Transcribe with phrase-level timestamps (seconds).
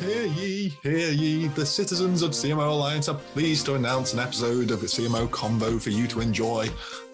[0.00, 4.70] Hear ye, hear ye, the citizens of CMO Alliance are pleased to announce an episode
[4.70, 6.68] of CMO Convo for you to enjoy,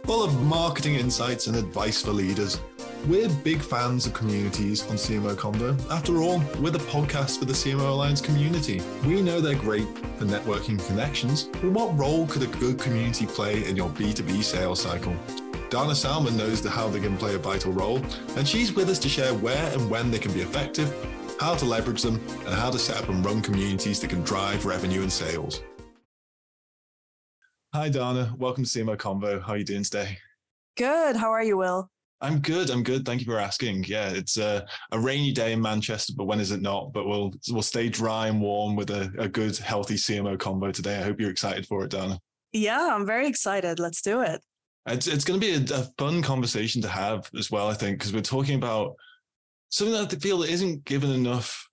[0.04, 2.60] full of marketing insights and advice for leaders.
[3.08, 5.76] We're big fans of communities on CMO Convo.
[5.90, 8.80] After all, we're the podcast for the CMO Alliance community.
[9.04, 13.66] We know they're great for networking connections, but what role could a good community play
[13.66, 15.16] in your B2B sales cycle?
[15.70, 18.00] Dana Salman knows how they can play a vital role,
[18.36, 20.94] and she's with us to share where and when they can be effective
[21.38, 24.64] how to leverage them, and how to set up and run communities that can drive
[24.64, 25.62] revenue and sales.
[27.74, 28.34] Hi, Dana.
[28.38, 29.42] Welcome to CMO Convo.
[29.42, 30.18] How are you doing today?
[30.76, 31.16] Good.
[31.16, 31.90] How are you, Will?
[32.22, 32.70] I'm good.
[32.70, 33.04] I'm good.
[33.04, 33.84] Thank you for asking.
[33.84, 36.92] Yeah, it's a, a rainy day in Manchester, but when is it not?
[36.94, 40.98] But we'll we'll stay dry and warm with a, a good, healthy CMO Convo today.
[40.98, 42.18] I hope you're excited for it, Dana.
[42.52, 43.78] Yeah, I'm very excited.
[43.78, 44.40] Let's do it.
[44.86, 47.68] It's it's going to be a, a fun conversation to have as well.
[47.68, 48.96] I think because we're talking about
[49.68, 51.68] something that I feel isn't given enough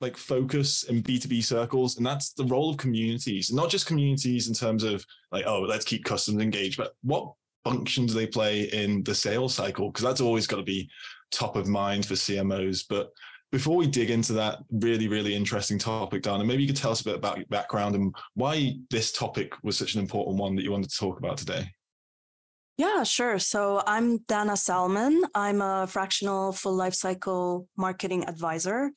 [0.00, 4.54] like focus in B2B circles, and that's the role of communities, not just communities in
[4.54, 7.32] terms of like, oh, let's keep customers engaged, but what
[7.64, 10.88] functions they play in the sales cycle, because that's always got to be
[11.30, 12.84] top of mind for CMOs.
[12.88, 13.10] But
[13.50, 17.00] before we dig into that really, really interesting topic, Dana, maybe you could tell us
[17.00, 20.62] a bit about your background and why this topic was such an important one that
[20.62, 21.68] you wanted to talk about today.
[22.76, 23.38] Yeah, sure.
[23.38, 25.22] So I'm Dana Salman.
[25.34, 28.90] I'm a fractional full lifecycle marketing advisor.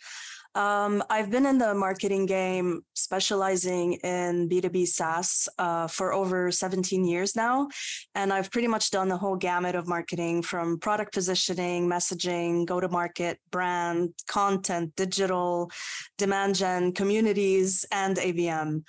[0.56, 7.06] Um, I've been in the marketing game, specializing in B2B SaaS uh, for over 17
[7.06, 7.68] years now.
[8.16, 12.80] And I've pretty much done the whole gamut of marketing from product positioning, messaging, go
[12.80, 15.72] to market, brand, content, digital,
[16.18, 18.84] demand gen, communities, and ABM.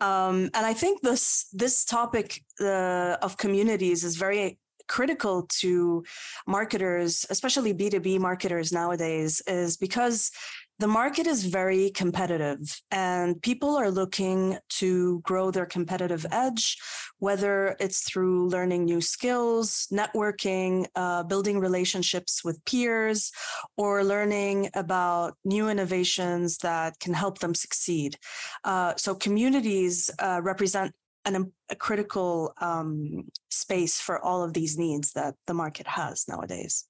[0.00, 6.04] Um, and I think this, this topic uh, of communities is very critical to
[6.46, 10.30] marketers, especially B2B marketers nowadays, is because
[10.80, 16.76] the market is very competitive and people are looking to grow their competitive edge,
[17.18, 23.30] whether it's through learning new skills, networking, uh, building relationships with peers,
[23.76, 28.16] or learning about new innovations that can help them succeed.
[28.64, 30.92] Uh, so, communities uh, represent
[31.24, 36.84] an, a critical um, space for all of these needs that the market has nowadays.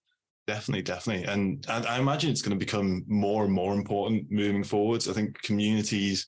[0.46, 1.24] Definitely, definitely.
[1.24, 5.08] And, and I imagine it's going to become more and more important moving forwards.
[5.08, 6.26] I think communities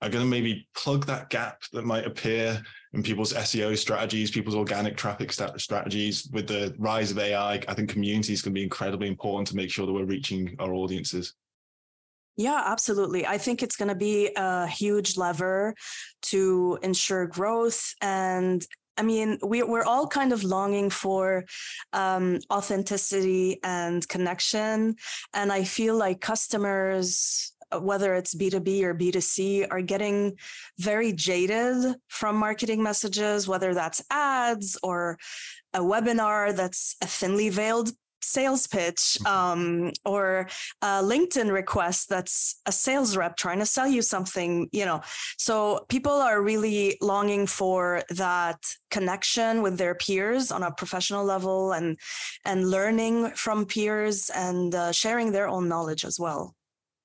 [0.00, 2.60] are going to maybe plug that gap that might appear
[2.92, 6.28] in people's SEO strategies, people's organic traffic strategies.
[6.32, 9.86] With the rise of AI, I think communities can be incredibly important to make sure
[9.86, 11.34] that we're reaching our audiences.
[12.36, 13.26] Yeah, absolutely.
[13.26, 15.74] I think it's going to be a huge lever
[16.22, 18.66] to ensure growth and
[18.96, 21.44] I mean, we, we're all kind of longing for
[21.92, 24.96] um, authenticity and connection.
[25.34, 30.36] And I feel like customers, whether it's B2B or B2C, are getting
[30.78, 35.18] very jaded from marketing messages, whether that's ads or
[35.72, 39.26] a webinar that's a thinly veiled sales pitch mm-hmm.
[39.26, 40.48] um, or
[40.80, 45.00] a LinkedIn request that's a sales rep trying to sell you something, you know.
[45.38, 48.58] So people are really longing for that
[48.90, 51.98] connection with their peers on a professional level and
[52.44, 56.54] and learning from peers and uh, sharing their own knowledge as well.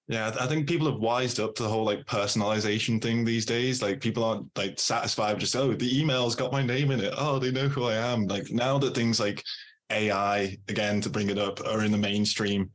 [0.09, 3.81] Yeah, I think people have wised up to the whole like personalization thing these days.
[3.81, 7.13] Like people aren't like satisfied with just oh the email's got my name in it.
[7.17, 8.25] Oh, they know who I am.
[8.25, 9.43] Like now that things like
[9.91, 12.71] AI, again, to bring it up, are in the mainstream,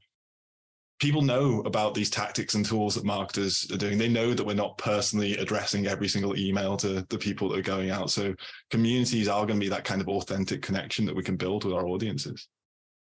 [1.03, 3.99] people know about these tactics and tools that marketers are doing.
[3.99, 7.63] They know that we're not personally addressing every single email to the people that are
[7.63, 8.11] going out.
[8.11, 8.35] So
[8.71, 11.75] communities are going to be that kind of authentic connection that we can build with
[11.75, 12.47] our audiences.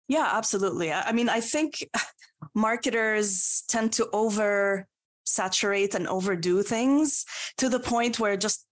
[0.07, 0.93] Yeah, absolutely.
[0.93, 1.85] I mean, I think
[2.55, 4.87] marketers tend to over
[5.25, 7.25] saturate and overdo things
[7.57, 8.67] to the point where it just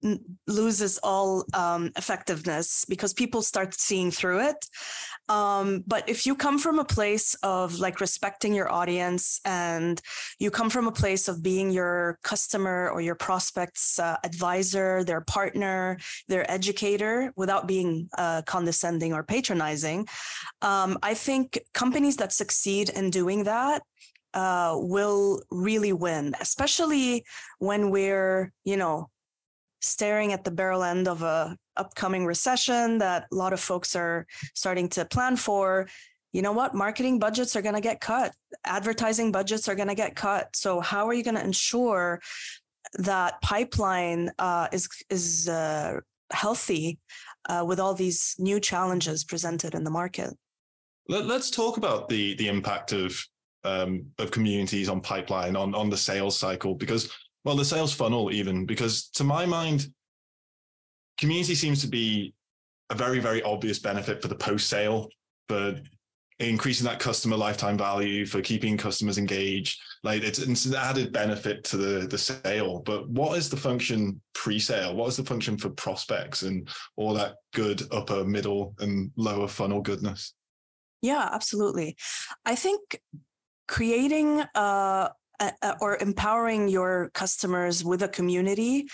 [0.47, 4.67] loses all um, effectiveness because people start seeing through it.
[5.29, 10.01] Um, but if you come from a place of like respecting your audience and
[10.39, 15.21] you come from a place of being your customer or your prospect's uh, advisor, their
[15.21, 15.99] partner,
[16.29, 20.07] their educator without being uh, condescending or patronizing,
[20.63, 23.83] um, I think companies that succeed in doing that
[24.35, 27.25] uh, will really win, especially
[27.59, 29.09] when we're, you know,
[29.81, 34.27] staring at the barrel end of a upcoming recession that a lot of folks are
[34.55, 35.89] starting to plan for.
[36.33, 36.75] You know what?
[36.75, 38.33] Marketing budgets are going to get cut.
[38.65, 40.55] Advertising budgets are going to get cut.
[40.55, 42.21] So how are you going to ensure
[42.95, 46.99] that pipeline uh, is is uh, healthy
[47.49, 50.35] uh, with all these new challenges presented in the market?
[51.09, 53.19] Let, us talk about the the impact of
[53.65, 57.11] um, of communities on pipeline on on the sales cycle because
[57.49, 59.87] well the sales funnel even because to my mind
[61.17, 62.35] community seems to be
[62.91, 65.09] a very very obvious benefit for the post sale
[65.49, 65.75] for
[66.41, 69.81] increasing that customer lifetime value for keeping customers engaged.
[70.05, 74.21] Like it's, it's an added benefit to the the sale but what is the function
[74.35, 74.95] pre-sale?
[74.95, 79.81] What is the function for prospects and all that good upper middle and lower funnel
[79.81, 80.35] goodness?
[81.01, 81.97] Yeah absolutely.
[82.45, 83.01] I think
[83.67, 84.45] creating
[85.41, 88.89] uh, or empowering your customers with a community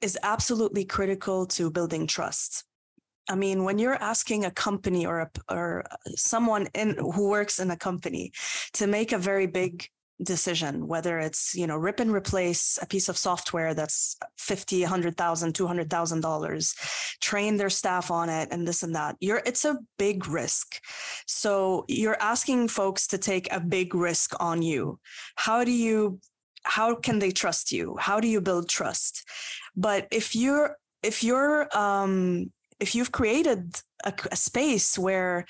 [0.00, 2.64] is absolutely critical to building trust.
[3.28, 5.84] I mean, when you're asking a company or a, or
[6.14, 8.32] someone in who works in a company
[8.74, 9.88] to make a very big
[10.22, 15.54] decision, whether it's, you know, rip and replace a piece of software that's 50, 100,000,
[15.54, 16.74] 200,000 dollars,
[17.20, 19.16] train their staff on it and this and that.
[19.20, 20.80] You're, it's a big risk.
[21.26, 24.98] So you're asking folks to take a big risk on you.
[25.36, 26.20] How do you,
[26.64, 27.96] how can they trust you?
[27.98, 29.24] How do you build trust?
[29.76, 35.46] But if you're, if you're, um, if you've created a, a space where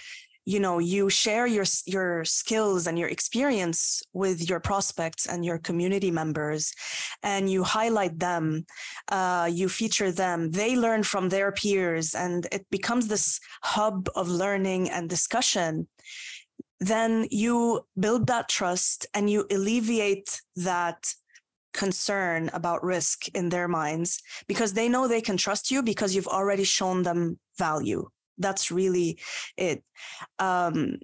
[0.48, 5.58] you know you share your your skills and your experience with your prospects and your
[5.58, 6.72] community members
[7.22, 8.64] and you highlight them
[9.12, 14.26] uh, you feature them they learn from their peers and it becomes this hub of
[14.28, 15.86] learning and discussion
[16.80, 21.14] then you build that trust and you alleviate that
[21.74, 26.34] concern about risk in their minds because they know they can trust you because you've
[26.38, 29.18] already shown them value that's really
[29.56, 29.82] it.
[30.38, 30.98] Um,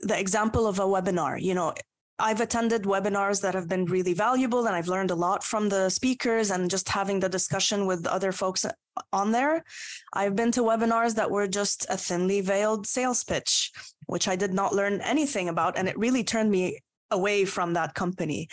[0.00, 1.74] the example of a webinar, you know,
[2.18, 5.90] I've attended webinars that have been really valuable and I've learned a lot from the
[5.90, 8.64] speakers and just having the discussion with other folks
[9.12, 9.64] on there.
[10.12, 13.72] I've been to webinars that were just a thinly veiled sales pitch,
[14.06, 15.76] which I did not learn anything about.
[15.76, 16.78] And it really turned me
[17.10, 18.48] away from that company.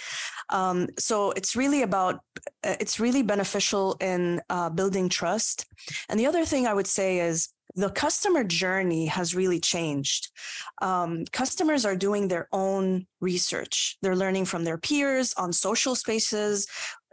[0.50, 2.22] Um, so it's really about,
[2.64, 5.66] it's really beneficial in uh, building trust.
[6.10, 10.30] And the other thing I would say is, the customer journey has really changed.
[10.82, 13.98] Um, customers are doing their own research.
[14.02, 16.68] They're learning from their peers on social spaces,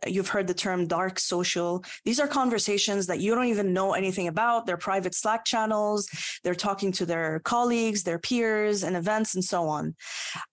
[0.07, 1.85] You've heard the term dark social.
[2.05, 4.67] These are conversations that you don't even know anything about.
[4.67, 6.09] They're private Slack channels.
[6.45, 9.95] They're talking to their colleagues, their peers, and events, and so on.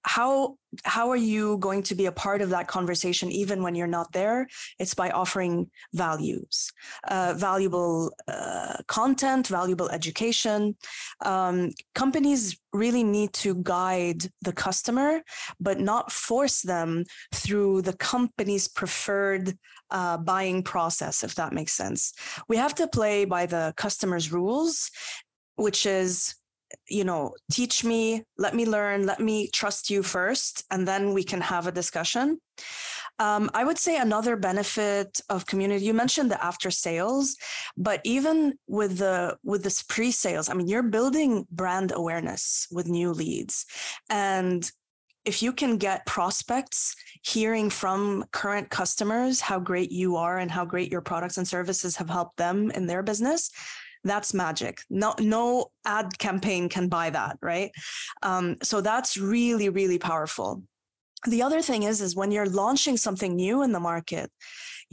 [0.03, 3.87] How how are you going to be a part of that conversation even when you're
[3.87, 4.47] not there?
[4.79, 6.71] It's by offering values,
[7.07, 10.75] uh, valuable uh, content, valuable education.
[11.21, 15.21] Um, companies really need to guide the customer,
[15.59, 19.57] but not force them through the company's preferred
[19.91, 22.13] uh, buying process, if that makes sense.
[22.47, 24.89] We have to play by the customer's rules,
[25.55, 26.35] which is
[26.89, 31.23] you know, teach me, let me learn, let me trust you first, and then we
[31.23, 32.39] can have a discussion.
[33.19, 35.85] Um, I would say another benefit of community.
[35.85, 37.37] You mentioned the after sales,
[37.77, 42.87] but even with the with this pre sales, I mean, you're building brand awareness with
[42.87, 43.65] new leads,
[44.09, 44.69] and
[45.25, 50.65] if you can get prospects hearing from current customers how great you are and how
[50.65, 53.49] great your products and services have helped them in their business
[54.03, 54.81] that's magic.
[54.89, 57.71] No no ad campaign can buy that right?
[58.21, 60.63] Um, so that's really really powerful.
[61.25, 64.29] The other thing is is when you're launching something new in the market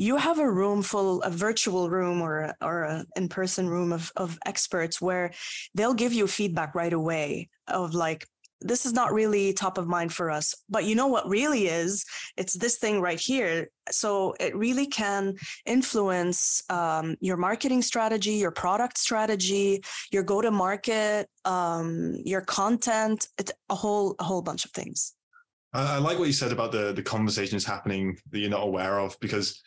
[0.00, 4.11] you have a room full a virtual room or a, or an in-person room of,
[4.16, 5.30] of experts where
[5.75, 8.26] they'll give you feedback right away of like
[8.60, 12.04] this is not really top of mind for us but you know what really is?
[12.36, 13.68] It's this thing right here.
[13.90, 15.34] So it really can
[15.66, 23.28] influence um, your marketing strategy your product strategy your go to market um, your content.
[23.38, 25.14] It's a whole a whole bunch of things.
[25.72, 29.16] I, like what you said about the the conversations happening that you're not aware of
[29.20, 29.60] because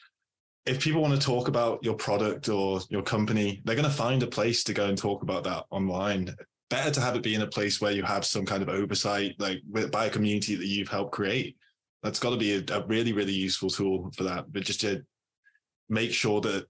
[0.65, 4.23] if people want to talk about your product or your company, they're going to find
[4.23, 6.33] a place to go and talk about that online
[6.69, 9.35] better to have it be in a place where you have some kind of oversight,
[9.39, 11.55] like by a community that you've helped create.
[12.01, 14.51] That's got to be a, a really, really useful tool for that.
[14.51, 15.03] But just to
[15.89, 16.65] make sure that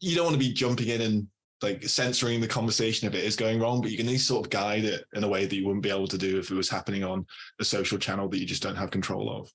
[0.00, 1.26] you don't want to be jumping in and
[1.62, 4.46] like censoring the conversation if it is going wrong, but you can at least sort
[4.46, 6.56] of guide it in a way that you wouldn't be able to do if it
[6.56, 7.24] was happening on
[7.60, 9.50] a social channel that you just don't have control of.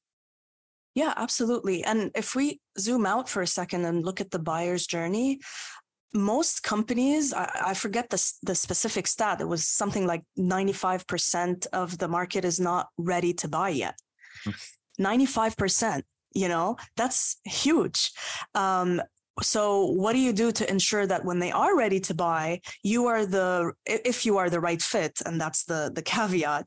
[0.96, 1.84] Yeah, absolutely.
[1.84, 5.40] And if we zoom out for a second and look at the buyer's journey,
[6.14, 11.98] most companies, I, I, forget the, the specific stat, it was something like 95% of
[11.98, 13.96] the market is not ready to buy yet.
[15.00, 16.00] 95%, hmm.
[16.34, 18.12] you know, that's huge.
[18.56, 19.02] Um,
[19.42, 23.06] so what do you do to ensure that when they are ready to buy you
[23.06, 26.66] are the if you are the right fit and that's the the caveat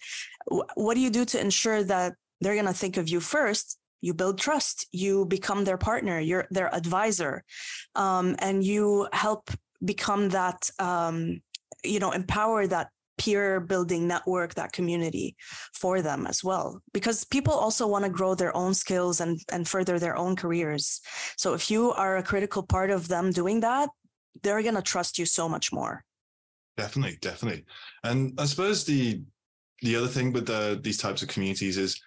[0.74, 4.14] what do you do to ensure that they're going to think of you first you
[4.14, 7.44] build trust you become their partner you're their advisor
[7.94, 9.50] um, and you help
[9.84, 11.40] become that um,
[11.84, 12.88] you know empower that
[13.18, 15.36] peer building network that community
[15.74, 16.80] for them as well.
[16.94, 21.02] Because people also want to grow their own skills and and further their own careers.
[21.36, 23.90] So if you are a critical part of them doing that
[24.42, 26.04] they're going to trust you so much more.
[26.76, 27.64] Definitely definitely.
[28.04, 29.20] And i suppose the
[29.82, 32.00] the other thing with the these types of communities is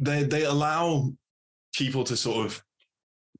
[0.00, 1.12] they they allow
[1.72, 2.62] people to sort of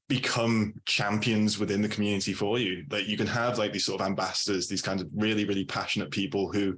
[0.09, 2.85] become champions within the community for you.
[2.91, 6.11] Like you can have like these sort of ambassadors, these kinds of really, really passionate
[6.11, 6.77] people who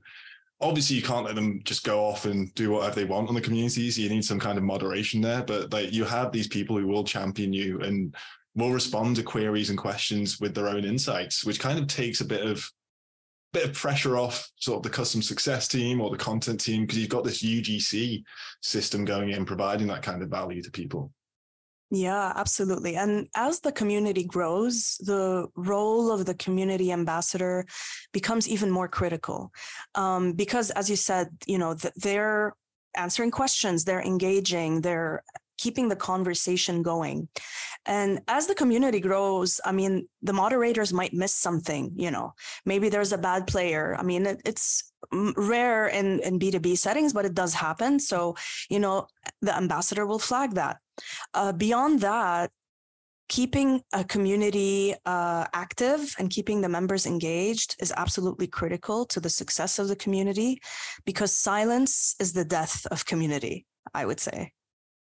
[0.61, 3.41] obviously you can't let them just go off and do whatever they want on the
[3.41, 3.99] communities.
[3.99, 5.43] You need some kind of moderation there.
[5.43, 8.15] But like you have these people who will champion you and
[8.55, 12.27] will respond to queries and questions with their own insights, which kind of takes a
[12.27, 12.71] bit of
[13.53, 16.99] bit of pressure off sort of the custom success team or the content team because
[16.99, 18.23] you've got this UGC
[18.63, 21.13] system going in providing that kind of value to people.
[21.95, 22.97] Yeah, absolutely.
[22.97, 27.67] And as the community grows, the role of the community ambassador
[28.15, 29.53] becomes even more critical.
[29.95, 32.57] Um, because, as you said, you know, they're
[32.97, 35.23] answering questions, they're engaging, they're
[35.63, 37.29] keeping the conversation going.
[37.87, 42.89] And as the community grows, I mean, the moderators might miss something, you know, maybe
[42.89, 43.97] there's a bad player.
[43.99, 44.93] I mean, it, it's
[45.37, 48.01] rare in, in B2B settings, but it does happen.
[48.01, 48.37] So,
[48.69, 49.07] you know,
[49.41, 50.79] the ambassador will flag that.
[51.35, 52.51] Uh, beyond that,
[53.29, 59.31] keeping a community uh, active and keeping the members engaged is absolutely critical to the
[59.31, 60.61] success of the community
[61.05, 63.65] because silence is the death of community,
[63.95, 64.53] I would say.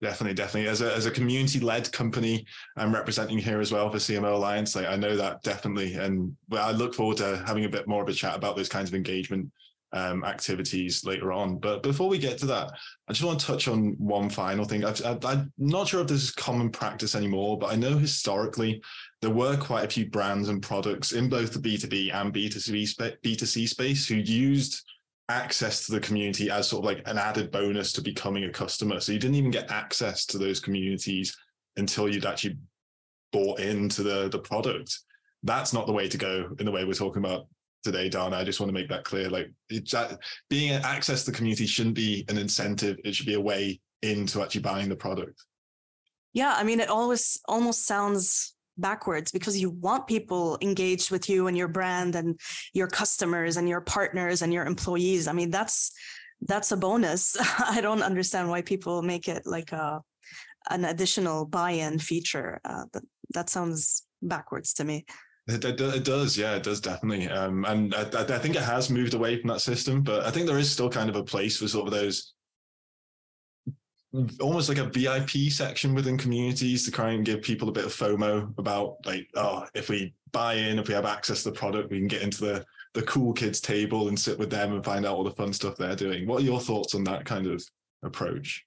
[0.03, 0.69] Definitely, definitely.
[0.69, 2.45] As a as a community led company,
[2.76, 4.76] I'm representing here as well for CMO Alliance.
[4.76, 8.09] Like I know that definitely, and I look forward to having a bit more of
[8.09, 9.50] a chat about those kinds of engagement
[9.93, 11.57] um, activities later on.
[11.57, 12.73] But before we get to that,
[13.09, 14.85] I just want to touch on one final thing.
[14.85, 14.93] i
[15.25, 18.83] am not sure if this is common practice anymore, but I know historically
[19.23, 23.69] there were quite a few brands and products in both the B2B and B2C, B2C
[23.69, 24.85] space who used
[25.28, 29.00] access to the community as sort of like an added bonus to becoming a customer.
[29.00, 31.37] So you didn't even get access to those communities
[31.76, 32.56] until you'd actually
[33.33, 34.99] bought into the the product.
[35.42, 37.47] That's not the way to go in the way we're talking about
[37.83, 38.37] today, Dana.
[38.37, 39.28] I just want to make that clear.
[39.28, 40.18] Like it's that
[40.49, 42.99] being an access to the community shouldn't be an incentive.
[43.04, 45.42] It should be a way into actually buying the product.
[46.33, 51.47] Yeah, I mean, it always almost sounds backwards because you want people engaged with you
[51.47, 52.38] and your brand and
[52.73, 55.28] your customers and your partners and your employees.
[55.28, 55.92] I mean, that's
[56.42, 57.37] that's a bonus.
[57.59, 60.02] I don't understand why people make it like a
[60.71, 62.61] an additional buy-in feature.
[62.64, 63.02] Uh, that
[63.35, 65.04] that sounds backwards to me.
[65.49, 67.28] It, it, it, does, yeah, it does definitely.
[67.28, 70.47] Um, and I, I, think it has moved away from that system, but I think
[70.47, 72.35] there is still kind of a place for sort of those
[74.40, 77.92] almost like a VIP section within communities to try and give people a bit of
[77.92, 81.90] FOMO about like, oh, if we buy in, if we have access to the product,
[81.90, 85.04] we can get into the the cool kids table and sit with them and find
[85.04, 86.26] out all the fun stuff they're doing.
[86.26, 87.62] What are your thoughts on that kind of
[88.02, 88.64] approach?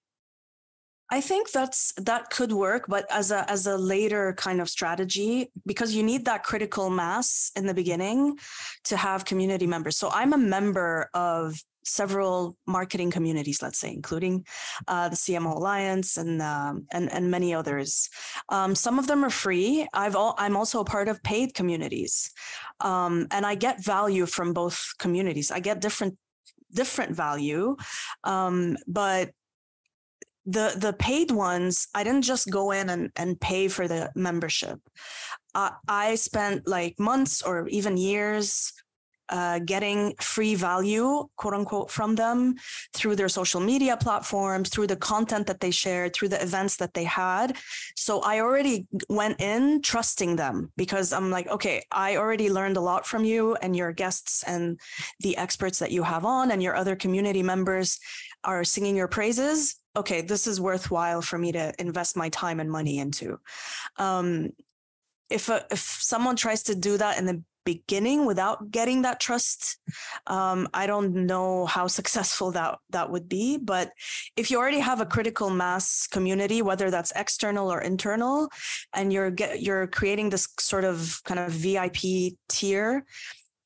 [1.12, 5.52] I think that's that could work, but as a as a later kind of strategy,
[5.66, 8.38] because you need that critical mass in the beginning
[8.84, 9.98] to have community members.
[9.98, 11.60] So I'm a member of
[11.90, 14.46] several marketing communities, let's say, including
[14.88, 18.10] uh, the CMO Alliance and um, and and many others.
[18.50, 19.88] Um, some of them are free.
[19.94, 22.32] I've all, I'm also a part of paid communities,
[22.80, 25.52] um, and I get value from both communities.
[25.52, 26.18] I get different
[26.72, 27.76] different value,
[28.24, 29.32] um, but
[30.46, 34.80] the the paid ones i didn't just go in and, and pay for the membership
[35.54, 38.74] uh, i spent like months or even years
[39.30, 42.56] uh, getting free value, quote unquote, from them
[42.94, 46.94] through their social media platforms, through the content that they shared, through the events that
[46.94, 47.58] they had.
[47.96, 52.82] So I already went in trusting them because I'm like, okay, I already learned a
[52.82, 54.80] lot from you and your guests and
[55.20, 58.00] the experts that you have on, and your other community members
[58.44, 59.76] are singing your praises.
[59.96, 63.40] Okay, this is worthwhile for me to invest my time and money into.
[63.98, 64.52] Um,
[65.30, 69.78] if a, if someone tries to do that in the beginning without getting that trust
[70.28, 73.92] um, i don't know how successful that that would be but
[74.36, 78.50] if you already have a critical mass community whether that's external or internal
[78.94, 81.98] and you're get, you're creating this sort of kind of vip
[82.48, 83.06] tier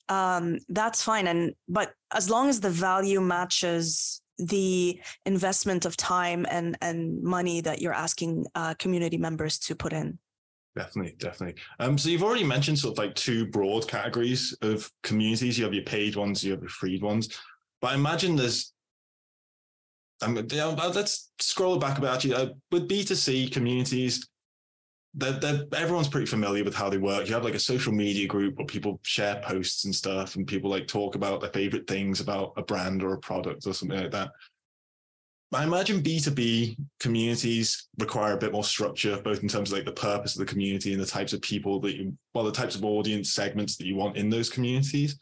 [0.09, 6.45] um, that's fine and but as long as the value matches the investment of time
[6.49, 10.17] and and money that you're asking uh, community members to put in
[10.75, 11.61] Definitely, definitely.
[11.79, 15.57] Um, so you've already mentioned sort of like two broad categories of communities.
[15.57, 17.29] You have your paid ones, you have your free ones.
[17.79, 18.73] But I imagine there's
[20.23, 22.09] um, let's scroll back a bit.
[22.09, 24.27] Actually, uh, with B2C communities,
[25.13, 27.27] they're, they're, everyone's pretty familiar with how they work.
[27.27, 30.69] You have like a social media group where people share posts and stuff, and people
[30.69, 34.11] like talk about their favorite things about a brand or a product or something like
[34.11, 34.31] that.
[35.53, 39.91] I imagine B2B communities require a bit more structure, both in terms of like the
[39.91, 42.85] purpose of the community and the types of people that you, well, the types of
[42.85, 45.17] audience segments that you want in those communities.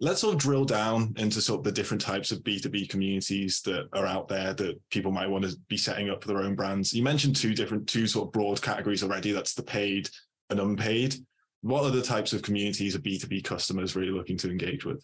[0.00, 3.88] Let's sort of drill down into sort of the different types of B2B communities that
[3.92, 6.92] are out there that people might want to be setting up for their own brands.
[6.92, 9.32] You mentioned two different, two sort of broad categories already.
[9.32, 10.10] That's the paid
[10.50, 11.14] and unpaid.
[11.62, 15.02] What are the types of communities of B2B customers really looking to engage with?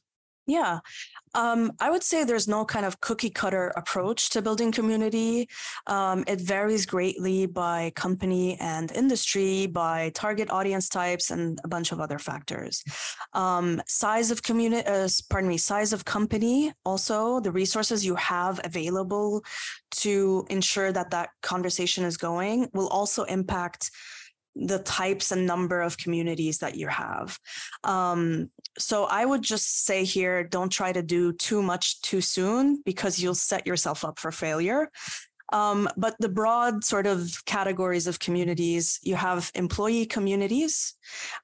[0.51, 0.81] Yeah,
[1.35, 5.49] um, I would say there's no kind of cookie cutter approach to building community.
[5.87, 11.93] Um, it varies greatly by company and industry, by target audience types, and a bunch
[11.93, 12.83] of other factors.
[13.33, 18.61] Um, size of community, uh, pardon me, size of company, also the resources you have
[18.65, 19.45] available
[20.03, 23.93] to ensure that that conversation is going will also impact
[24.57, 27.39] the types and number of communities that you have.
[27.85, 32.83] Um, so I would just say here, don't try to do too much too soon
[32.85, 34.91] because you'll set yourself up for failure.
[35.53, 40.95] Um, but the broad sort of categories of communities, you have employee communities,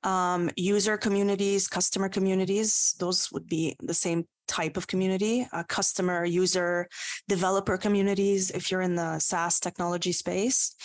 [0.05, 2.95] um, user communities, customer communities.
[3.01, 6.89] Those would be the same type of community, uh, customer, user,
[7.27, 10.77] developer communities, if you're in the SaaS technology space.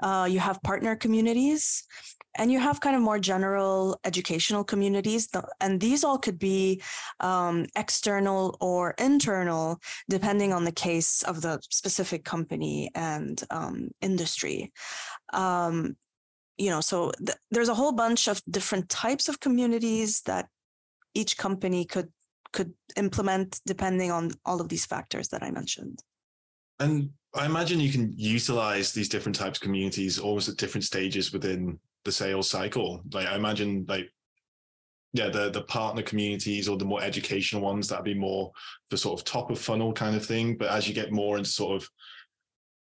[0.00, 1.84] Uh, you have partner communities
[2.36, 5.28] and you have kind of more general educational communities
[5.60, 6.80] and these all could be
[7.20, 14.72] um, external or internal depending on the case of the specific company and um, industry.
[15.32, 15.96] Um,
[16.58, 20.46] you know so th- there's a whole bunch of different types of communities that
[21.14, 22.08] each company could
[22.52, 25.98] could implement depending on all of these factors that i mentioned.
[26.80, 31.32] And I imagine you can utilize these different types of communities almost at different stages
[31.32, 33.02] within the sales cycle.
[33.12, 34.10] Like I imagine like
[35.12, 38.52] yeah, the the partner communities or the more educational ones that'd be more
[38.90, 40.56] the sort of top of funnel kind of thing.
[40.56, 41.88] But as you get more into sort of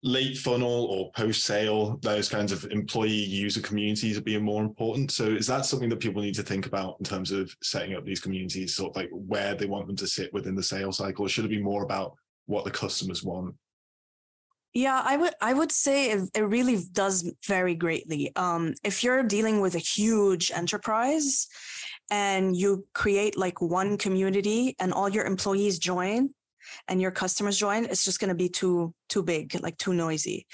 [0.03, 5.11] late funnel or post sale, those kinds of employee user communities are being more important.
[5.11, 8.05] So is that something that people need to think about in terms of setting up
[8.05, 11.25] these communities, sort of like where they want them to sit within the sales cycle?
[11.25, 13.55] Or should it be more about what the customers want?
[14.75, 18.33] Yeah, I would I would say it, it really does vary greatly.
[18.35, 21.47] Um, if you're dealing with a huge enterprise
[22.11, 26.31] and you create like one community and all your employees join
[26.89, 30.45] and your customers join, it's just going to be too too big, like too noisy.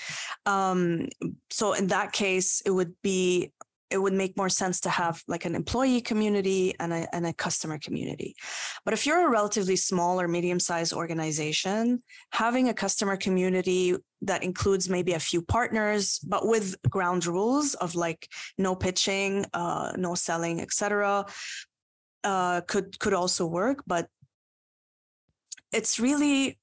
[0.46, 1.08] Um,
[1.50, 3.52] so in that case, it would be
[3.92, 7.34] it would make more sense to have like an employee community and a, and a
[7.34, 8.36] customer community.
[8.86, 12.02] But if you're a relatively small or medium sized organization,
[12.32, 17.96] having a customer community that includes maybe a few partners, but with ground rules of
[17.96, 18.28] like
[18.58, 21.26] no pitching, uh, no selling, etc.,
[22.24, 23.84] uh, could could also work.
[23.88, 24.08] But
[25.72, 26.60] it's really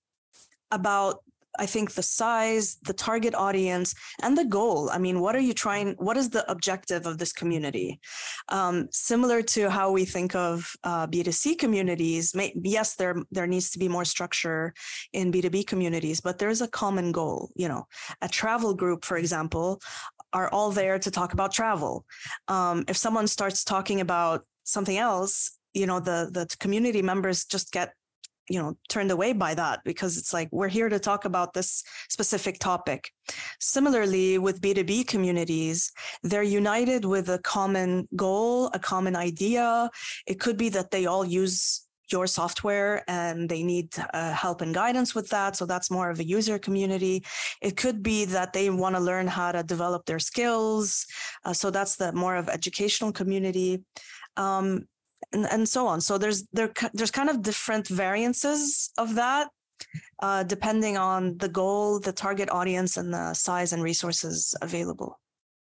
[0.71, 1.23] about
[1.58, 4.90] I think the size, the target audience, and the goal.
[4.90, 5.94] I mean, what are you trying?
[5.98, 8.00] What is the objective of this community?
[8.48, 13.70] Um, similar to how we think of uh, B2C communities, may, yes, there there needs
[13.70, 14.74] to be more structure
[15.12, 17.50] in B2B communities, but there's a common goal.
[17.56, 17.87] You know,
[18.22, 19.80] a travel group, for example,
[20.32, 22.04] are all there to talk about travel.
[22.48, 27.72] Um, if someone starts talking about something else, you know, the the community members just
[27.72, 27.92] get
[28.48, 31.82] you know turned away by that because it's like we're here to talk about this
[32.08, 33.11] specific topic
[33.61, 39.90] similarly with b2b communities they're united with a common goal a common idea
[40.26, 44.74] it could be that they all use your software and they need uh, help and
[44.74, 45.56] guidance with that.
[45.56, 47.24] So that's more of a user community.
[47.61, 51.06] It could be that they want to learn how to develop their skills.
[51.44, 53.84] Uh, so that's the more of educational community.
[54.37, 54.87] Um,
[55.33, 56.00] and, and so on.
[56.00, 59.48] So there's there there's kind of different variances of that
[60.20, 65.18] uh, depending on the goal, the target audience, and the size and resources available.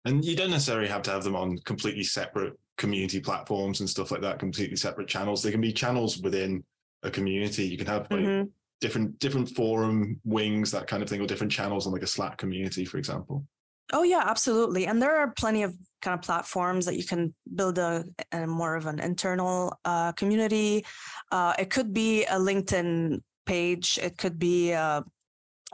[0.05, 4.11] And you don't necessarily have to have them on completely separate community platforms and stuff
[4.11, 5.43] like that, completely separate channels.
[5.43, 6.63] They can be channels within
[7.03, 7.67] a community.
[7.67, 8.49] You can have like mm-hmm.
[8.81, 12.37] different different forum wings, that kind of thing, or different channels on like a Slack
[12.39, 13.47] community, for example.
[13.93, 14.87] Oh yeah, absolutely.
[14.87, 18.77] And there are plenty of kind of platforms that you can build a, a more
[18.77, 20.85] of an internal uh, community.
[21.33, 23.99] Uh, it could be a LinkedIn page.
[24.03, 25.03] It could be a,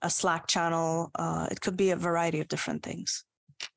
[0.02, 1.10] a Slack channel.
[1.16, 3.24] Uh, it could be a variety of different things.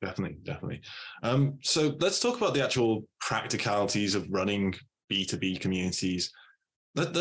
[0.00, 0.80] Definitely, definitely.
[1.22, 4.74] Um, so let's talk about the actual practicalities of running
[5.12, 6.32] B2B communities.
[6.94, 7.12] Let,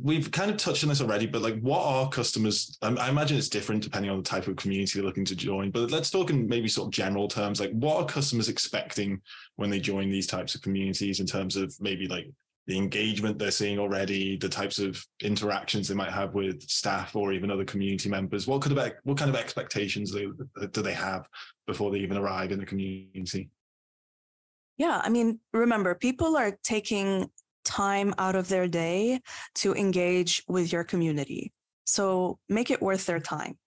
[0.00, 2.78] we've kind of touched on this already, but like, what are customers?
[2.82, 5.70] I, I imagine it's different depending on the type of community they're looking to join.
[5.70, 7.60] But let's talk in maybe sort of general terms.
[7.60, 9.20] Like, what are customers expecting
[9.56, 12.30] when they join these types of communities in terms of maybe like
[12.66, 17.32] the engagement they're seeing already, the types of interactions they might have with staff or
[17.32, 18.46] even other community members?
[18.46, 21.28] What could have, what kind of expectations do they have
[21.66, 23.50] before they even arrive in the community?
[24.78, 27.30] Yeah, I mean, remember, people are taking
[27.64, 29.20] time out of their day
[29.56, 31.52] to engage with your community.
[31.84, 33.58] So make it worth their time.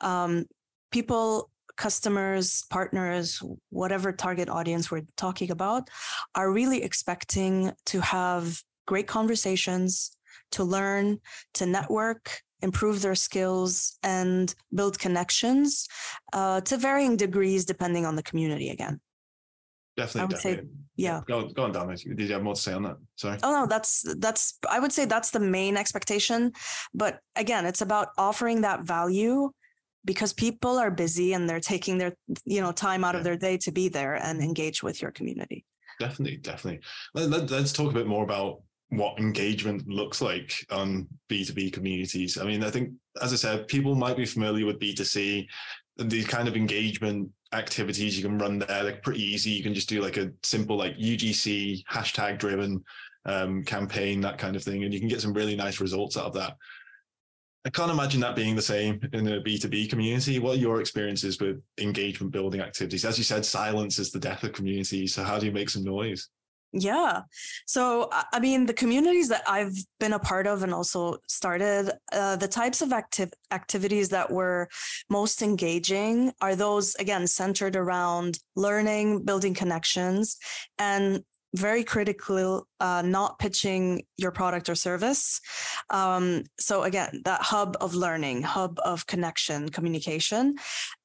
[0.00, 0.46] Um,
[0.90, 5.88] people, customers, partners, whatever target audience we're talking about,
[6.34, 10.16] are really expecting to have great conversations,
[10.52, 11.20] to learn,
[11.54, 15.88] to network, improve their skills, and build connections
[16.32, 19.00] uh, to varying degrees depending on the community again.
[20.00, 20.64] Definitely, definitely.
[20.64, 21.20] Say, yeah.
[21.26, 21.88] Go, go on, Dan.
[21.88, 22.96] Did you have more to say on that?
[23.16, 23.38] Sorry.
[23.42, 24.58] Oh no, that's that's.
[24.68, 26.52] I would say that's the main expectation,
[26.94, 29.50] but again, it's about offering that value
[30.04, 33.18] because people are busy and they're taking their you know time out yeah.
[33.18, 34.48] of their day to be there and mm-hmm.
[34.48, 35.64] engage with your community.
[35.98, 36.80] Definitely, definitely.
[37.14, 42.38] Let, let's talk a bit more about what engagement looks like on B2B communities.
[42.38, 42.90] I mean, I think,
[43.22, 45.46] as I said, people might be familiar with B2C,
[46.08, 48.84] these kind of engagement activities you can run there.
[48.84, 49.50] They're pretty easy.
[49.50, 52.82] You can just do like a simple like UGC hashtag driven
[53.26, 56.26] um, campaign, that kind of thing, and you can get some really nice results out
[56.26, 56.56] of that.
[57.66, 60.38] I can't imagine that being the same in a B2B community.
[60.38, 63.04] What are your experiences with engagement building activities?
[63.04, 65.06] As you said, silence is the death of community.
[65.06, 66.30] So how do you make some noise?
[66.72, 67.22] Yeah.
[67.66, 72.36] So, I mean, the communities that I've been a part of and also started, uh,
[72.36, 72.92] the types of
[73.50, 74.68] activities that were
[75.08, 80.36] most engaging are those, again, centered around learning, building connections,
[80.78, 81.24] and
[81.56, 85.40] very critical uh, not pitching your product or service
[85.90, 90.54] um, so again that hub of learning hub of connection communication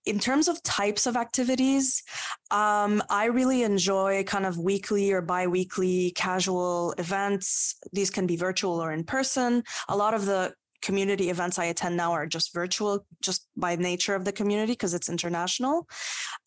[0.05, 2.03] in terms of types of activities
[2.51, 8.81] um, i really enjoy kind of weekly or bi-weekly casual events these can be virtual
[8.81, 10.53] or in person a lot of the
[10.85, 14.93] community events I attend now are just virtual, just by nature of the community because
[14.93, 15.87] it's international.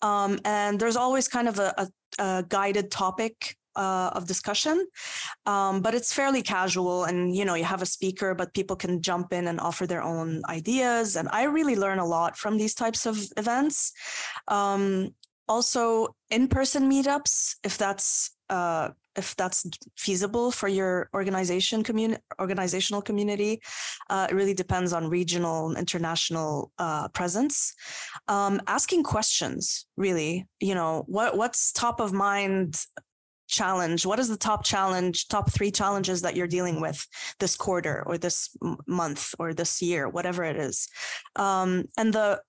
[0.01, 1.89] Um, and there's always kind of a, a,
[2.23, 4.87] a guided topic uh, of discussion,
[5.47, 7.05] um, but it's fairly casual.
[7.05, 10.03] And you know, you have a speaker, but people can jump in and offer their
[10.03, 11.17] own ideas.
[11.17, 13.93] And I really learn a lot from these types of events.
[14.49, 15.15] Um,
[15.49, 23.61] also, in-person meetups, if that's uh, if that's feasible for your organization community organizational community
[24.09, 27.75] uh, it really depends on regional international uh, presence
[28.29, 32.81] um, asking questions really you know what what's top of mind
[33.49, 34.07] challenge?
[34.07, 37.07] What is the top challenge top three challenges that you're dealing with
[37.41, 38.57] this quarter or this
[38.87, 40.89] month or this year whatever it is?
[41.37, 42.41] Um, and the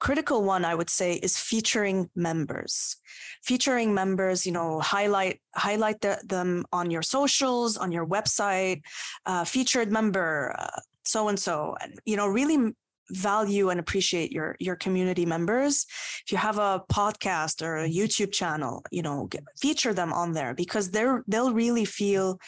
[0.00, 2.96] critical one i would say is featuring members.
[3.44, 8.80] Featuring members you know highlight highlight the, them on your socials on your website
[9.26, 10.56] uh, featured member
[11.04, 12.72] so and so you know really
[13.10, 15.86] value and appreciate your your community members
[16.24, 19.28] if you have a podcast or a youtube channel you know
[19.60, 22.38] feature them on there because they're they'll really feel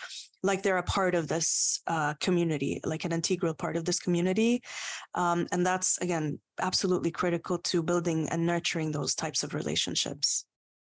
[0.44, 4.60] like they're a part of this uh, community like an integral part of this community
[5.14, 10.44] um, and that's again absolutely critical to building and nurturing those types of relationships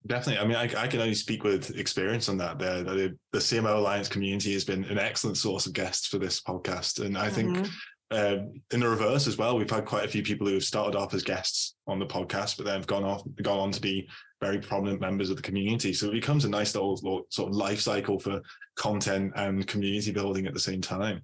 [0.06, 0.40] Definitely.
[0.40, 2.58] I mean, I, I, can only speak with experience on that.
[2.58, 6.42] There, the, the CMO Alliance community has been an excellent source of guests for this
[6.42, 7.54] podcast, and I mm-hmm.
[7.54, 7.68] think
[8.14, 10.96] um, in the reverse as well, we've had quite a few people who have started
[10.96, 14.08] off as guests on the podcast, but then have gone off, gone on to be
[14.40, 15.92] very prominent members of the community.
[15.92, 18.40] So it becomes a nice little, little sort of life cycle for
[18.76, 21.22] content and community building at the same time.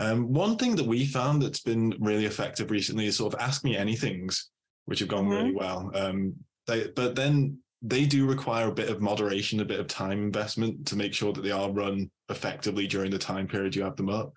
[0.00, 3.62] Um, one thing that we found that's been really effective recently is sort of ask
[3.62, 4.46] me anythings,
[4.86, 5.34] which have gone mm-hmm.
[5.34, 5.90] really well.
[5.94, 6.34] Um,
[6.66, 10.86] they, but then they do require a bit of moderation, a bit of time investment
[10.86, 14.08] to make sure that they are run effectively during the time period you have them
[14.08, 14.32] up.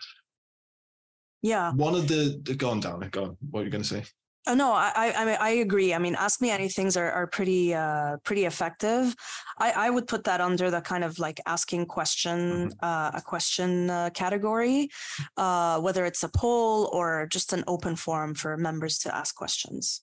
[1.41, 1.71] Yeah.
[1.73, 3.37] One of the, the go on down, go on.
[3.51, 4.03] What are you going to say?
[4.49, 5.93] Oh, no, I, I, I agree.
[5.93, 9.13] I mean, ask me anything's are, are pretty, uh, pretty effective.
[9.59, 12.71] I, I would put that under the kind of like asking question, mm-hmm.
[12.81, 14.89] uh, a question uh, category,
[15.35, 20.01] uh, whether it's a poll or just an open forum for members to ask questions.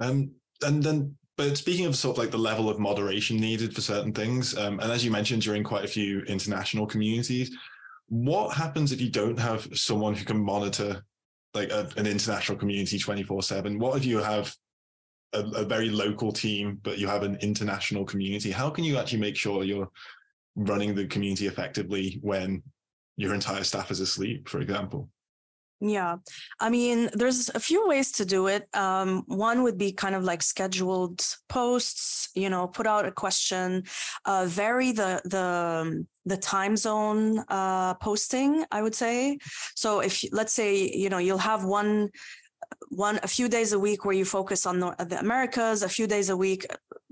[0.00, 3.80] Um, and then, but speaking of sort of like the level of moderation needed for
[3.80, 7.56] certain things, um, and as you mentioned, you're in quite a few international communities
[8.12, 11.02] what happens if you don't have someone who can monitor
[11.54, 14.54] like a, an international community 24 7 what if you have
[15.32, 19.20] a, a, very local team but you have an international community how can you actually
[19.20, 19.88] make sure you're
[20.56, 22.62] running the community effectively when
[23.16, 25.08] your entire staff is asleep, for example?
[25.84, 26.18] Yeah,
[26.60, 28.68] I mean, there's a few ways to do it.
[28.72, 32.28] Um, one would be kind of like scheduled posts.
[32.36, 33.82] You know, put out a question,
[34.24, 38.64] uh, vary the the the time zone uh, posting.
[38.70, 39.38] I would say.
[39.74, 42.10] So if let's say you know you'll have one
[42.90, 46.06] one a few days a week where you focus on the, the Americas, a few
[46.06, 46.64] days a week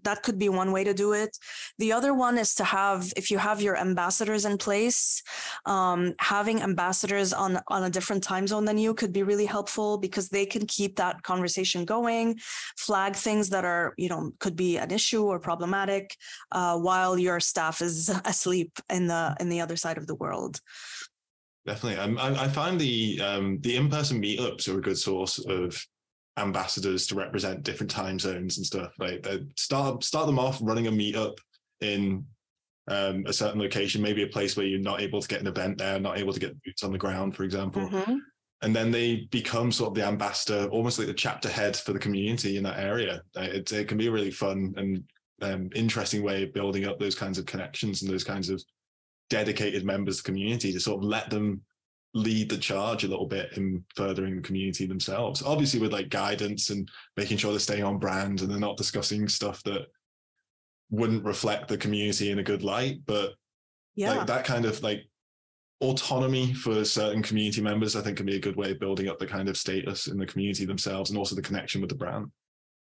[0.05, 1.37] that could be one way to do it.
[1.79, 5.23] The other one is to have, if you have your ambassadors in place,
[5.67, 9.99] um, having ambassadors on on a different time zone than you could be really helpful
[9.99, 12.39] because they can keep that conversation going,
[12.77, 16.17] flag things that are you know could be an issue or problematic,
[16.53, 20.61] uh, while your staff is asleep in the in the other side of the world.
[21.67, 25.87] Definitely, I, I find the um, the in person meetups are a good source of
[26.41, 28.93] ambassadors to represent different time zones and stuff.
[28.99, 29.27] Like
[29.57, 31.39] start start them off running a meetup
[31.81, 32.25] in
[32.89, 35.79] um, a certain location, maybe a place where you're not able to get an event
[35.79, 37.89] there, not able to get boots on the ground, for example.
[37.89, 38.17] Mm-hmm.
[38.63, 41.99] And then they become sort of the ambassador, almost like the chapter head for the
[41.99, 43.23] community in that area.
[43.37, 45.05] It, it can be a really fun and
[45.41, 48.63] um, interesting way of building up those kinds of connections and those kinds of
[49.31, 51.63] dedicated members of the community to sort of let them
[52.15, 55.43] lead the charge a little bit in furthering the community themselves.
[55.43, 59.29] Obviously, with like guidance and making sure they're staying on brand and they're not discussing
[59.29, 59.87] stuff that
[60.91, 62.99] wouldn't reflect the community in a good light.
[63.07, 63.35] But
[63.95, 65.03] yeah, like that kind of like
[65.81, 69.19] autonomy for certain community members, I think, can be a good way of building up
[69.19, 72.31] the kind of status in the community themselves and also the connection with the brand.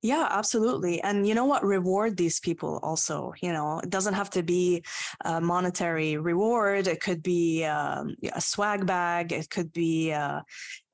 [0.07, 1.03] Yeah, absolutely.
[1.03, 1.65] And you know what?
[1.65, 3.33] Reward these people also.
[3.43, 4.85] You know, it doesn't have to be
[5.25, 6.87] a monetary reward.
[6.87, 9.33] It could be um, a swag bag.
[9.33, 10.45] It could be a,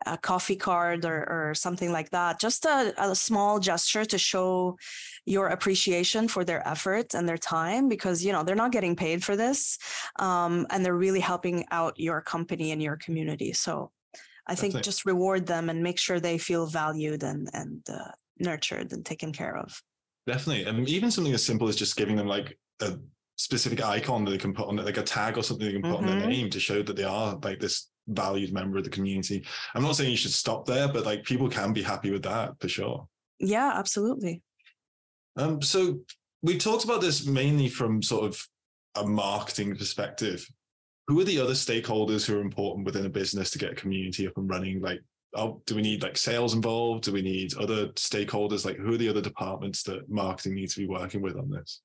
[0.06, 2.40] a coffee card or, or something like that.
[2.40, 4.78] Just a, a small gesture to show
[5.26, 9.22] your appreciation for their effort and their time because, you know, they're not getting paid
[9.22, 9.76] for this.
[10.20, 13.52] Um, and they're really helping out your company and your community.
[13.52, 13.90] So
[14.46, 18.92] I think just reward them and make sure they feel valued and, and, uh, nurtured
[18.92, 19.82] and taken care of.
[20.26, 20.64] Definitely.
[20.64, 22.96] And even something as simple as just giving them like a
[23.36, 25.82] specific icon that they can put on it, like a tag or something they can
[25.82, 25.96] put mm-hmm.
[25.98, 26.28] on their mm-hmm.
[26.28, 29.44] name to show that they are like this valued member of the community.
[29.74, 32.52] I'm not saying you should stop there, but like people can be happy with that
[32.60, 33.06] for sure.
[33.38, 34.42] Yeah, absolutely.
[35.36, 36.00] Um, so
[36.42, 38.46] we talked about this mainly from sort of
[38.96, 40.46] a marketing perspective.
[41.08, 44.26] Who are the other stakeholders who are important within a business to get a community
[44.26, 44.80] up and running?
[44.80, 45.00] Like
[45.34, 47.04] oh, do we need like sales involved?
[47.04, 48.64] Do we need other stakeholders?
[48.64, 51.80] Like, who are the other departments that marketing needs to be working with on this?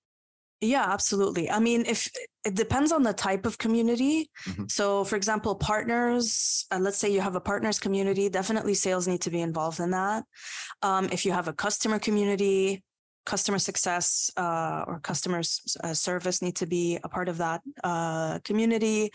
[0.59, 1.51] Yeah, absolutely.
[1.51, 2.09] I mean, if
[2.43, 4.31] it depends on the type of community.
[4.47, 4.63] Mm-hmm.
[4.69, 9.21] So, for example, partners, uh, let's say you have a partners community, definitely sales need
[9.21, 10.23] to be involved in that.
[10.81, 12.83] Um, if you have a customer community,
[13.27, 15.41] customer success uh, or customer
[15.83, 19.11] uh, service need to be a part of that uh, community.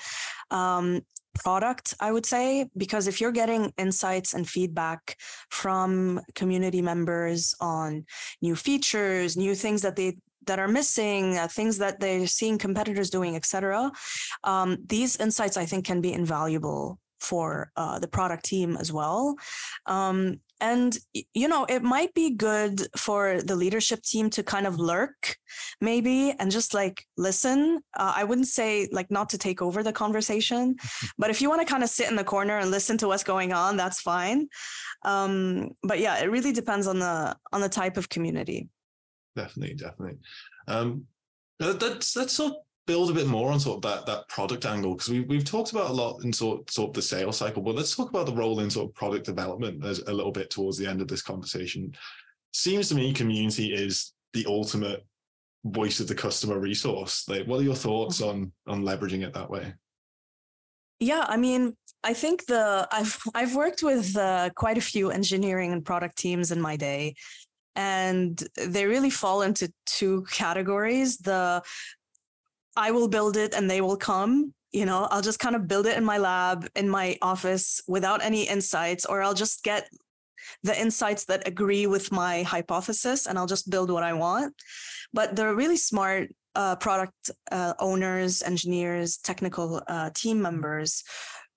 [0.51, 1.01] Um,
[1.35, 5.17] product, I would say, because if you're getting insights and feedback
[5.51, 8.05] from community members on
[8.41, 10.17] new features, new things that they
[10.47, 13.93] that are missing, uh, things that they're seeing competitors doing, etc.
[14.43, 19.37] Um, these insights, I think, can be invaluable for uh, the product team as well.
[19.87, 20.97] Um, and,
[21.35, 25.37] you know, it might be good for the leadership team to kind of lurk
[25.81, 27.81] maybe and just like listen.
[27.99, 30.77] Uh, I wouldn't say like not to take over the conversation,
[31.19, 33.25] but if you want to kind of sit in the corner and listen to what's
[33.25, 34.47] going on, that's fine.
[35.05, 38.69] Um, but yeah, it really depends on the on the type of community.
[39.35, 40.19] Definitely, definitely.
[40.69, 41.07] Um,
[41.59, 42.55] that's that's sort
[42.87, 45.73] build a bit more on sort of that that product angle because we we've talked
[45.73, 48.35] about a lot in sort sort of the sales cycle, but let's talk about the
[48.35, 51.23] role in sort of product development as a little bit towards the end of this
[51.23, 51.93] conversation.
[52.53, 55.05] Seems to me community is the ultimate
[55.65, 57.29] voice of the customer resource.
[57.29, 59.75] Like, what are your thoughts on on leveraging it that way?
[60.99, 65.73] Yeah, I mean, I think the I've I've worked with uh, quite a few engineering
[65.73, 67.15] and product teams in my day,
[67.77, 71.63] and they really fall into two categories: the
[72.77, 74.55] I will build it and they will come.
[74.73, 78.23] You know, I'll just kind of build it in my lab, in my office without
[78.23, 79.89] any insights, or I'll just get
[80.63, 84.55] the insights that agree with my hypothesis and I'll just build what I want.
[85.13, 91.05] But the really smart uh, product uh, owners, engineers, technical uh, team members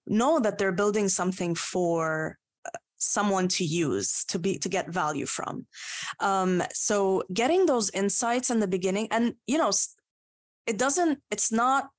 [0.07, 5.25] know that they're building something for uh, someone to use to be to get value
[5.25, 5.65] from
[6.19, 9.71] um, so getting those insights in the beginning and you know
[10.67, 11.89] it doesn't it's not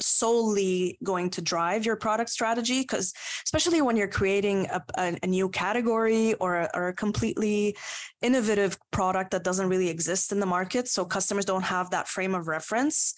[0.00, 3.12] solely going to drive your product strategy because
[3.44, 7.76] especially when you're creating a, a, a new category or a, or a, completely
[8.20, 12.34] innovative product that doesn't really exist in the market so customers don't have that frame
[12.34, 13.14] of reference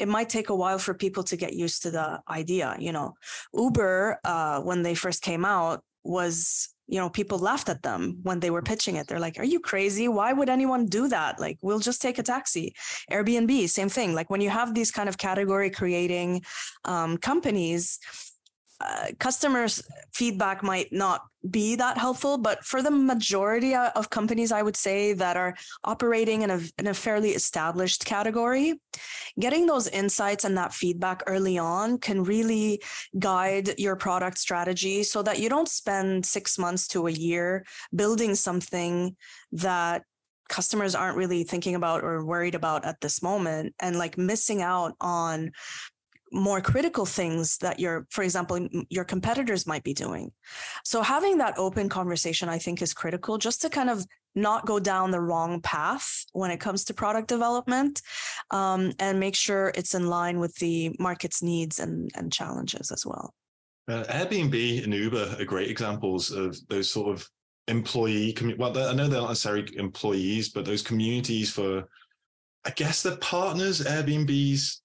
[0.00, 2.74] it might take a while for people to get used to the idea.
[2.78, 3.14] You know,
[3.52, 8.40] Uber, uh, when they first came out, was you know people laughed at them when
[8.40, 9.06] they were pitching it.
[9.06, 10.08] They're like are you crazy?
[10.08, 11.40] Why would anyone do that?
[11.40, 12.74] Like we'll just take a taxi.
[13.10, 14.14] Airbnb same thing.
[14.14, 16.42] Like when you have these kind of category creating
[16.84, 17.98] um, companies
[18.80, 24.62] uh, customers feedback might not be that helpful but for the majority of companies i
[24.62, 28.78] would say that are operating in a, in a fairly established category
[29.38, 32.82] getting those insights and that feedback early on can really
[33.18, 37.64] guide your product strategy so that you don't spend six months to a year
[37.94, 39.16] building something
[39.52, 40.02] that
[40.50, 44.94] customers aren't really thinking about or worried about at this moment and like missing out
[45.00, 45.52] on
[46.32, 50.30] more critical things that your for example your competitors might be doing.
[50.84, 54.78] So having that open conversation i think is critical just to kind of not go
[54.78, 58.00] down the wrong path when it comes to product development
[58.50, 63.04] um, and make sure it's in line with the market's needs and, and challenges as
[63.04, 63.34] well.
[63.88, 67.28] Uh, airbnb and uber are great examples of those sort of
[67.66, 71.88] employee commu- well i know they're not necessarily employees but those communities for
[72.64, 74.82] i guess the partners airbnb's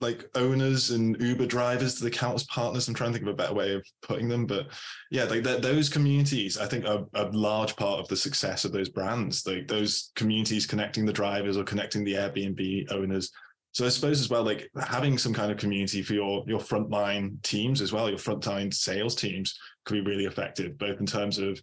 [0.00, 2.86] like owners and Uber drivers to the count as partners.
[2.86, 4.68] I'm trying to think of a better way of putting them, but
[5.10, 8.90] yeah, like those communities, I think, are a large part of the success of those
[8.90, 9.46] brands.
[9.46, 13.30] Like those communities connecting the drivers or connecting the Airbnb owners.
[13.72, 17.42] So I suppose as well, like having some kind of community for your your frontline
[17.42, 21.60] teams as well, your frontline sales teams could be really effective, both in terms of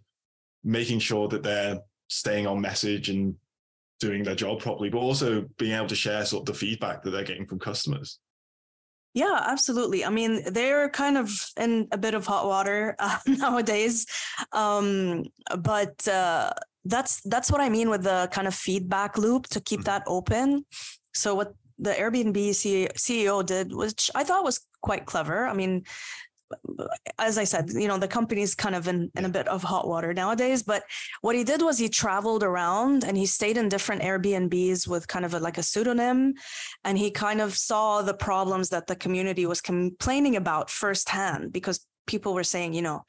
[0.63, 3.35] making sure that they're staying on message and
[3.99, 7.11] doing their job properly, but also being able to share sort of the feedback that
[7.11, 8.19] they're getting from customers.
[9.13, 10.04] Yeah, absolutely.
[10.04, 14.08] I mean, they're kind of in a bit of hot water uh, nowadays,
[14.52, 15.26] um,
[15.60, 16.52] but uh,
[16.86, 19.86] that's that's what I mean with the kind of feedback loop to keep mm-hmm.
[19.86, 20.65] that open.
[21.13, 22.36] So what the Airbnb
[22.95, 25.45] CEO did, which I thought was quite clever.
[25.45, 25.84] I mean,
[27.19, 29.87] as I said, you know, the company's kind of in, in a bit of hot
[29.87, 30.63] water nowadays.
[30.63, 30.83] But
[31.21, 35.25] what he did was he traveled around and he stayed in different Airbnbs with kind
[35.25, 36.33] of a, like a pseudonym.
[36.83, 41.85] And he kind of saw the problems that the community was complaining about firsthand because
[42.05, 43.05] people were saying, you know,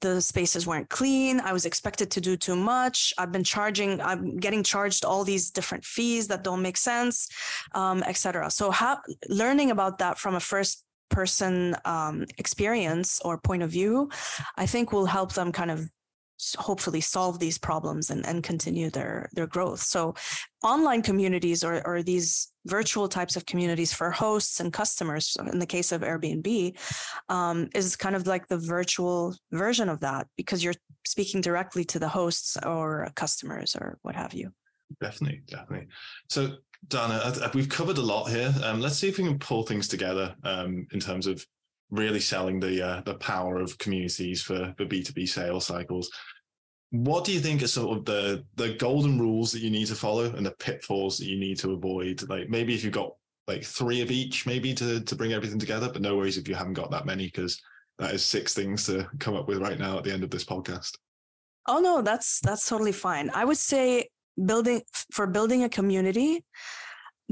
[0.00, 1.40] the spaces weren't clean.
[1.40, 3.12] I was expected to do too much.
[3.18, 7.28] I've been charging, I'm getting charged all these different fees that don't make sense,
[7.74, 8.50] um, etc.
[8.50, 14.10] So, ha- learning about that from a first person um, experience or point of view,
[14.56, 15.88] I think will help them kind of
[16.58, 19.80] hopefully solve these problems and, and continue their their growth.
[19.80, 20.14] So
[20.62, 25.66] online communities or, or these virtual types of communities for hosts and customers, in the
[25.66, 26.76] case of Airbnb,
[27.28, 30.74] um, is kind of like the virtual version of that because you're
[31.06, 34.50] speaking directly to the hosts or customers or what have you.
[35.00, 35.88] Definitely, definitely.
[36.28, 36.56] So
[36.88, 38.52] Dana, we've covered a lot here.
[38.64, 41.46] Um, let's see if we can pull things together um, in terms of
[41.90, 46.10] really selling the uh, the power of communities for for B two B sales cycles.
[46.90, 49.94] What do you think are sort of the the golden rules that you need to
[49.94, 52.28] follow and the pitfalls that you need to avoid?
[52.28, 53.14] Like maybe if you've got
[53.46, 56.54] like three of each, maybe to to bring everything together, but no worries if you
[56.54, 57.62] haven't got that many because
[57.98, 60.44] that is six things to come up with right now at the end of this
[60.44, 60.96] podcast.
[61.68, 63.30] Oh no, that's that's totally fine.
[63.30, 64.08] I would say
[64.46, 66.44] building for building a community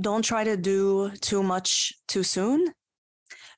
[0.00, 2.72] don't try to do too much too soon.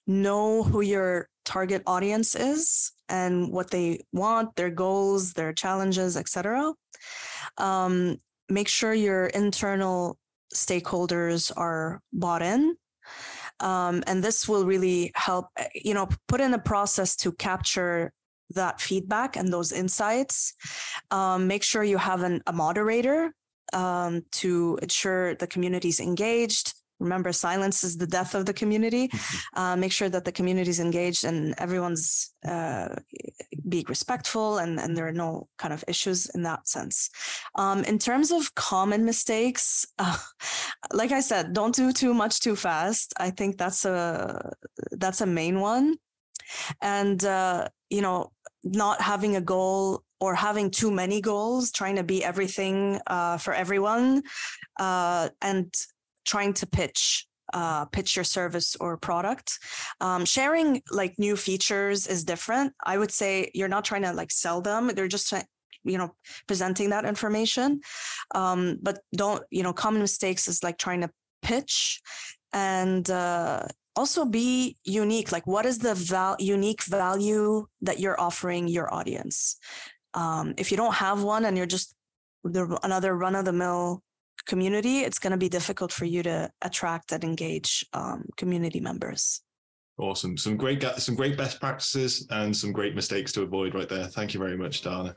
[0.07, 6.73] Know who your target audience is and what they want their goals their challenges etc
[7.59, 8.17] um,
[8.49, 10.19] make sure your internal
[10.55, 12.77] stakeholders are bought in.
[13.61, 18.13] Um, and this will really help you know put in a process to capture
[18.55, 20.55] that feedback and those insights.
[21.11, 23.35] Um, make sure you have an, a moderator
[23.73, 26.75] um, to ensure the community is engaged.
[27.03, 29.09] Remember, silence is the death of the community.
[29.09, 29.61] Mm-hmm.
[29.61, 32.95] Uh, make sure that the community is engaged and everyone's uh,
[33.69, 37.11] being respectful and, and there are no kind of issues in that sense.
[37.57, 40.17] Um, in terms of common mistakes, uh,
[40.93, 43.13] like I said, don't do too much too fast.
[43.19, 44.53] I think that's a
[44.93, 45.97] that's a main one.
[46.81, 48.33] And uh, you know,
[48.65, 53.53] not having a goal or having too many goals, trying to be everything uh, for
[53.53, 54.23] everyone,
[54.79, 55.75] uh, and
[56.25, 59.59] trying to pitch uh, pitch your service or product.
[60.01, 62.73] Um, sharing like new features is different.
[62.85, 65.33] I would say you're not trying to like sell them; they're just
[65.85, 66.15] you know
[66.47, 67.81] presenting that information.
[68.35, 71.11] Um, but don't you know common mistakes is like trying to
[71.43, 72.01] pitch
[72.53, 73.65] and uh,
[73.95, 79.57] also be unique like what is the val- unique value that you're offering your audience
[80.15, 81.95] um, if you don't have one and you're just
[82.45, 84.03] the, another run of the mill
[84.47, 89.41] community, it's going to be difficult for you to attract and engage um, community members.
[89.99, 90.37] Awesome.
[90.37, 94.07] Some great some great best practices and some great mistakes to avoid right there.
[94.07, 95.15] Thank you very much, Dana.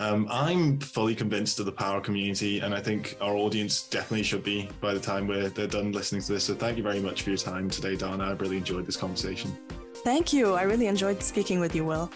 [0.00, 4.42] Um, I'm fully convinced of the power community, and I think our audience definitely should
[4.42, 6.44] be by the time we're they're done listening to this.
[6.44, 8.24] So thank you very much for your time today, Dana.
[8.24, 9.56] I've really enjoyed this conversation.
[9.98, 10.54] Thank you.
[10.54, 12.10] I really enjoyed speaking with you, Will.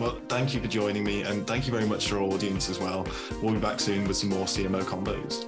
[0.00, 2.80] Well, thank you for joining me, and thank you very much to our audience as
[2.80, 3.06] well.
[3.40, 5.46] We'll be back soon with some more CMO Convos.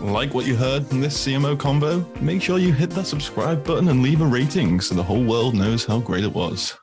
[0.00, 2.20] Like what you heard in this CMO Convo?
[2.22, 5.54] Make sure you hit that subscribe button and leave a rating so the whole world
[5.54, 6.78] knows how great it was.